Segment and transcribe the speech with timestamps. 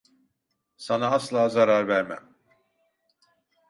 [0.77, 2.35] Sana asla zarar vermem.